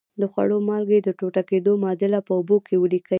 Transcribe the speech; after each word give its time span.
د 0.19 0.21
خوړو 0.31 0.57
مالګې 0.67 0.99
د 1.03 1.09
ټوټه 1.19 1.43
کیدو 1.49 1.71
معادله 1.81 2.19
په 2.27 2.31
اوبو 2.37 2.55
کې 2.65 2.75
ولیکئ. 2.77 3.09